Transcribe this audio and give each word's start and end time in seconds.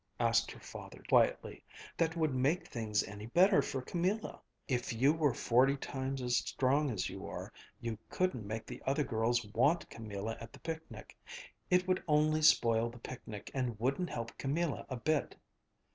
asked 0.19 0.49
her 0.51 0.59
father 0.59 0.99
quietly, 1.09 1.63
"that 1.95 2.17
would 2.17 2.33
make 2.33 2.65
things 2.67 3.03
any 3.03 3.27
better 3.27 3.61
for 3.61 3.83
Camilla? 3.83 4.41
If 4.67 4.91
you 4.91 5.13
were 5.13 5.31
forty 5.35 5.77
times 5.77 6.23
as 6.23 6.37
strong 6.37 6.89
as 6.89 7.07
you 7.07 7.27
are, 7.27 7.53
you 7.79 7.99
couldn't 8.09 8.47
make 8.47 8.65
the 8.65 8.81
other 8.83 9.03
girls 9.03 9.45
want 9.53 9.87
Camilla 9.91 10.35
at 10.41 10.53
the 10.53 10.59
picnic. 10.61 11.15
It 11.69 11.87
would 11.87 12.01
only 12.07 12.41
spoil 12.41 12.89
the 12.89 12.97
picnic 12.97 13.51
and 13.53 13.79
wouldn't 13.79 14.09
help 14.09 14.35
Camilla 14.39 14.87
a 14.89 14.95
bit." 14.97 15.35